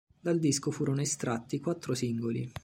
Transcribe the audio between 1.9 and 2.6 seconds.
singoli.